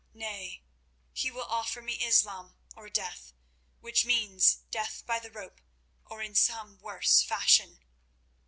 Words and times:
Nay, 0.15 0.63
he 1.13 1.29
will 1.29 1.43
offer 1.45 1.79
me 1.79 1.93
Islam, 2.03 2.57
or 2.75 2.89
death, 2.89 3.33
which 3.81 4.03
means—death 4.03 5.05
by 5.05 5.19
the 5.19 5.29
rope—or 5.29 6.23
in 6.23 6.33
some 6.33 6.79
worse 6.79 7.21
fashion." 7.21 7.81